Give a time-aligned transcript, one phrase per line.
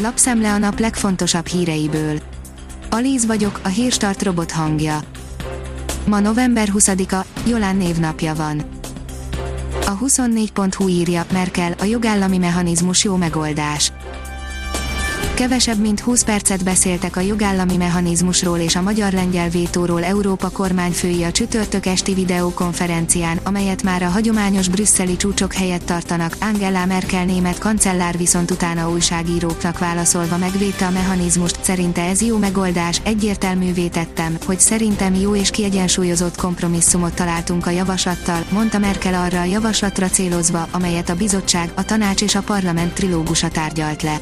[0.00, 2.18] Lapszemle a nap legfontosabb híreiből.
[2.90, 5.00] Alíz vagyok, a hírstart robot hangja.
[6.06, 8.62] Ma november 20-a, Jolán névnapja van.
[9.86, 13.92] A 24.hu írja, Merkel, a jogállami mechanizmus jó megoldás.
[15.38, 21.32] Kevesebb mint 20 percet beszéltek a jogállami mechanizmusról és a magyar-lengyel vétóról Európa kormányfői a
[21.32, 26.36] csütörtök esti videokonferencián, amelyet már a hagyományos brüsszeli csúcsok helyett tartanak.
[26.40, 33.00] Angela Merkel német kancellár viszont utána újságíróknak válaszolva megvédte a mechanizmust, szerinte ez jó megoldás,
[33.04, 39.44] egyértelművé tettem, hogy szerintem jó és kiegyensúlyozott kompromisszumot találtunk a javaslattal, mondta Merkel arra a
[39.44, 44.20] javaslatra célozva, amelyet a bizottság, a tanács és a parlament trilógusa tárgyalt le.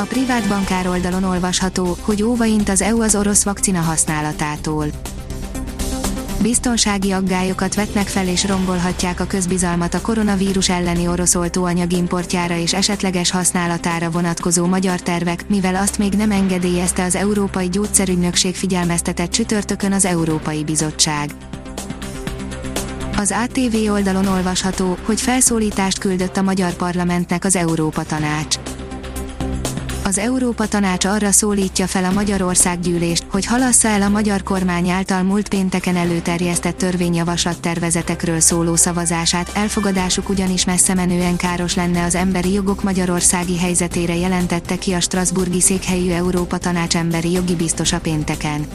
[0.00, 4.86] A privát bankár oldalon olvasható, hogy óvaint az EU az orosz vakcina használatától.
[6.42, 12.74] Biztonsági aggályokat vetnek fel és rombolhatják a közbizalmat a koronavírus elleni orosz oltóanyag importjára és
[12.74, 19.92] esetleges használatára vonatkozó magyar tervek, mivel azt még nem engedélyezte az Európai Gyógyszerügynökség figyelmeztetett csütörtökön
[19.92, 21.30] az Európai Bizottság.
[23.16, 28.56] Az ATV oldalon olvasható, hogy felszólítást küldött a magyar parlamentnek az Európa Tanács
[30.04, 35.22] az Európa Tanács arra szólítja fel a Magyarországgyűlést, hogy halassza el a magyar kormány által
[35.22, 42.52] múlt pénteken előterjesztett törvényjavaslat tervezetekről szóló szavazását, elfogadásuk ugyanis messze menően káros lenne az emberi
[42.52, 48.66] jogok magyarországi helyzetére jelentette ki a Strasburgi székhelyű Európa Tanács emberi jogi biztosa pénteken.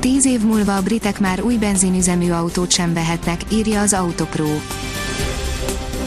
[0.00, 4.48] Tíz év múlva a britek már új benzinüzemű autót sem vehetnek, írja az Autopro.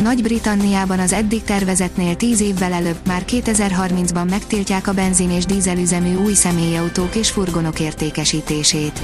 [0.01, 6.33] Nagy-Britanniában az eddig tervezetnél 10 évvel előbb, már 2030-ban megtiltják a benzin és dízelüzemű új
[6.33, 9.01] személyautók és furgonok értékesítését.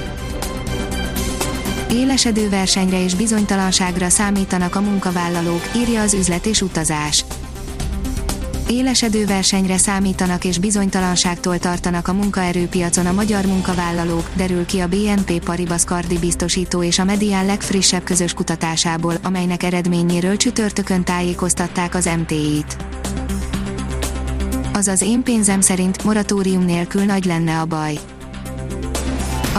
[1.90, 7.24] Élesedő versenyre és bizonytalanságra számítanak a munkavállalók, írja az üzlet és utazás
[8.70, 15.44] élesedő versenyre számítanak és bizonytalanságtól tartanak a munkaerőpiacon a magyar munkavállalók, derül ki a BNP
[15.44, 22.76] Paribas Kardi biztosító és a Medián legfrissebb közös kutatásából, amelynek eredményéről csütörtökön tájékoztatták az MTI-t.
[24.72, 27.98] Azaz én pénzem szerint moratórium nélkül nagy lenne a baj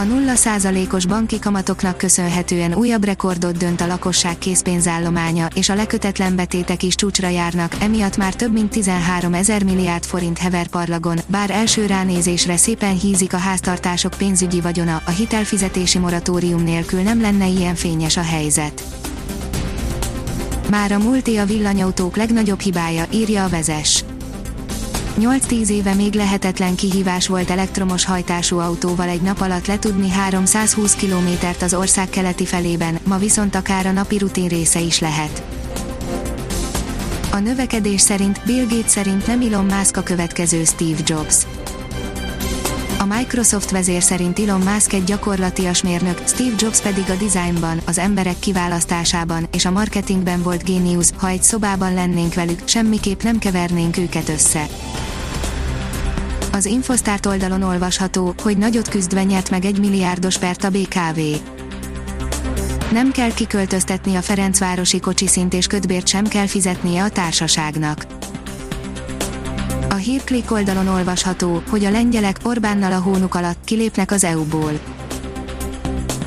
[0.00, 6.82] a 0%-os banki kamatoknak köszönhetően újabb rekordot dönt a lakosság készpénzállománya, és a lekötetlen betétek
[6.82, 11.86] is csúcsra járnak, emiatt már több mint 13 ezer milliárd forint hever parlagon, bár első
[11.86, 18.16] ránézésre szépen hízik a háztartások pénzügyi vagyona, a hitelfizetési moratórium nélkül nem lenne ilyen fényes
[18.16, 18.82] a helyzet.
[20.70, 24.04] Már a múlté a villanyautók legnagyobb hibája, írja a vezes
[25.20, 31.62] 8-10 éve még lehetetlen kihívás volt elektromos hajtású autóval egy nap alatt letudni 320 kilométert
[31.62, 35.42] az ország keleti felében, ma viszont akár a napi rutin része is lehet.
[37.32, 41.36] A növekedés szerint, Bill Gates szerint nem Elon Musk a következő Steve Jobs.
[42.98, 47.98] A Microsoft vezér szerint Elon Musk egy gyakorlatias mérnök, Steve Jobs pedig a designban, az
[47.98, 53.96] emberek kiválasztásában és a marketingben volt géniusz, ha egy szobában lennénk velük, semmiképp nem kevernénk
[53.96, 54.66] őket össze.
[56.52, 61.20] Az Infosztárt oldalon olvasható, hogy nagyot küzdve nyert meg egy milliárdos pert a BKV.
[62.92, 68.06] Nem kell kiköltöztetni a Ferencvárosi kocsiszint és ködbért sem kell fizetnie a társaságnak.
[69.88, 74.99] A hírklik oldalon olvasható, hogy a lengyelek Orbánnal a hónuk alatt kilépnek az EU-ból.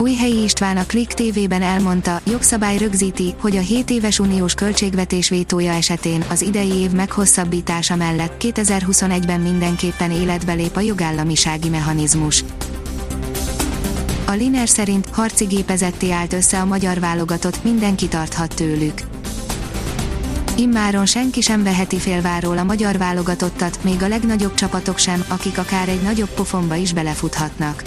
[0.03, 5.71] Újhelyi István a Klik TV-ben elmondta, jogszabály rögzíti, hogy a 7 éves uniós költségvetés vétója
[5.71, 12.43] esetén az idei év meghosszabbítása mellett 2021-ben mindenképpen életbe lép a jogállamisági mechanizmus.
[14.25, 19.01] A Liner szerint harci gépezetté állt össze a magyar válogatott, mindenki tarthat tőlük.
[20.57, 25.89] Immáron senki sem veheti félváról a magyar válogatottat, még a legnagyobb csapatok sem, akik akár
[25.89, 27.83] egy nagyobb pofonba is belefuthatnak.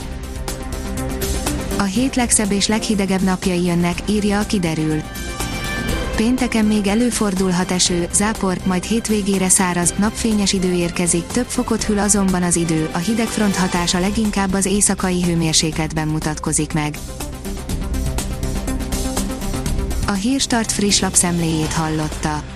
[1.79, 5.03] A hét legszebb és leghidegebb napjai jönnek, írja a kiderül.
[6.17, 12.43] Pénteken még előfordulhat eső, zápor, majd hétvégére száraz, napfényes idő érkezik, több fokot hűl azonban
[12.43, 16.99] az idő, a hidegfront hatása leginkább az éjszakai hőmérsékletben mutatkozik meg.
[20.07, 22.56] A Hírstart friss lapszemléjét hallotta.